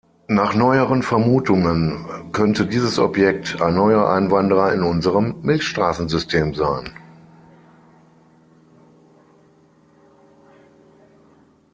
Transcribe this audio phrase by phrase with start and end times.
[0.29, 6.89] Nach neueren Vermutungen könnte dieses Objekt ein „neuer Einwanderer“ in unserem Milchstraßensystem sein.